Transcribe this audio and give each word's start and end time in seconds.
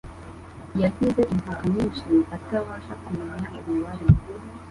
Yigize 0.77 1.21
inkaka 1.33 1.65
nyinshi 1.73 2.07
atabasha 2.37 2.93
kumenya 3.03 3.47
umubare 3.67 4.05